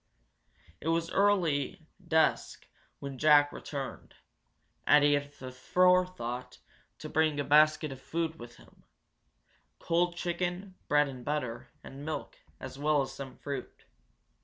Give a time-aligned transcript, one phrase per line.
[0.79, 2.65] It was early dusk
[2.97, 4.15] when Jack returned,
[4.87, 6.57] and he had the forethought
[6.97, 8.83] to bring a basket of food with him
[9.77, 13.85] cold chicken, bread and butter, and milk, as well as some fruit.